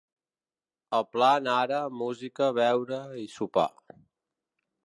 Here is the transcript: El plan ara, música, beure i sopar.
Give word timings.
El 0.99 1.05
plan 1.17 1.49
ara, 1.57 1.83
música, 1.99 2.49
beure 2.61 3.01
i 3.25 3.29
sopar. 3.37 3.71